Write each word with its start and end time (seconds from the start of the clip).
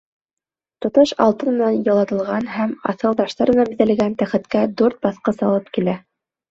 Тотош 0.85 1.11
алтын 1.25 1.51
менән 1.59 1.77
ялатылған 1.89 2.49
һәм 2.55 2.75
аҫыл 2.95 3.21
таштар 3.23 3.55
менән 3.57 3.73
биҙәлгән 3.77 4.21
тәхеткә 4.25 4.67
дүрт 4.81 5.03
баҫҡыс 5.09 5.49
алып 5.53 5.73
килә. 5.79 5.99